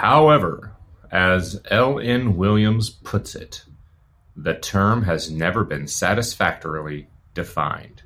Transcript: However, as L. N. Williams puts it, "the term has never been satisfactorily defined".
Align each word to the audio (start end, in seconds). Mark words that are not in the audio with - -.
However, 0.00 0.74
as 1.10 1.60
L. 1.66 2.00
N. 2.00 2.34
Williams 2.34 2.88
puts 2.88 3.34
it, 3.34 3.62
"the 4.34 4.54
term 4.58 5.02
has 5.02 5.30
never 5.30 5.64
been 5.64 5.86
satisfactorily 5.86 7.10
defined". 7.34 8.04